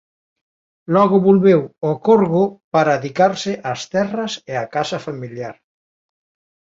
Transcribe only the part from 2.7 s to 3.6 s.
para adicarse